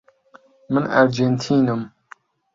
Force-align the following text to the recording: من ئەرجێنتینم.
من 0.73 0.83
ئەرجێنتینم. 0.93 1.81